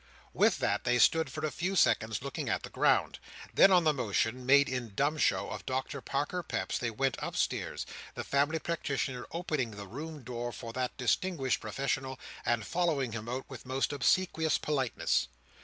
With 0.33 0.57
that, 0.57 0.83
they 0.83 0.97
stood 0.97 1.31
for 1.31 1.45
a 1.45 1.51
few 1.51 1.75
seconds 1.75 2.23
looking 2.23 2.49
at 2.49 2.63
the 2.63 2.71
ground. 2.71 3.19
Then, 3.53 3.71
on 3.71 3.83
the 3.83 3.93
motion—made 3.93 4.67
in 4.67 4.95
dumb 4.95 5.15
show—of 5.19 5.63
Doctor 5.67 6.01
Parker 6.01 6.41
Peps, 6.41 6.79
they 6.79 6.89
went 6.89 7.17
upstairs; 7.19 7.85
the 8.15 8.23
family 8.23 8.57
practitioner 8.57 9.27
opening 9.31 9.69
the 9.69 9.85
room 9.85 10.23
door 10.23 10.51
for 10.51 10.73
that 10.73 10.97
distinguished 10.97 11.59
professional, 11.59 12.19
and 12.43 12.65
following 12.65 13.11
him 13.11 13.29
out, 13.29 13.45
with 13.47 13.63
most 13.67 13.93
obsequious 13.93 14.57
politeness. 14.57 15.27